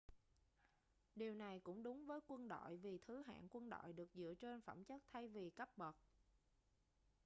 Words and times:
điều 1.15 1.33
này 1.33 1.59
cũng 1.59 1.83
đúng 1.83 2.05
với 2.07 2.19
quân 2.27 2.47
đội 2.47 2.77
vì 2.77 2.97
thứ 3.07 3.21
hạng 3.27 3.47
quân 3.49 3.69
đội 3.69 3.93
được 3.93 4.09
dựa 4.13 4.33
trên 4.39 4.61
phẩm 4.61 4.83
chất 4.83 5.01
thay 5.13 5.27
vì 5.27 5.49
cấp 5.49 5.77
bậc 5.77 5.95